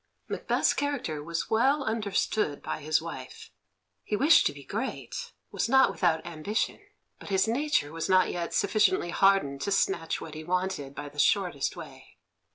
Macbeth's 0.27 0.73
character 0.73 1.23
was 1.23 1.51
well 1.51 1.83
understood 1.83 2.63
by 2.63 2.81
his 2.81 3.03
wife. 3.03 3.51
He 4.03 4.15
wished 4.15 4.47
to 4.47 4.51
be 4.51 4.63
great, 4.63 5.31
was 5.51 5.69
not 5.69 5.91
without 5.91 6.25
ambition, 6.25 6.79
but 7.19 7.29
his 7.29 7.47
nature 7.47 7.91
was 7.91 8.09
not 8.09 8.31
yet 8.31 8.51
sufficiently 8.51 9.11
hardened 9.11 9.61
to 9.61 9.71
snatch 9.71 10.19
what 10.19 10.33
he 10.33 10.43
wanted 10.43 10.95
by 10.95 11.07
the 11.09 11.19
shortest 11.19 11.75
way. 11.75 12.17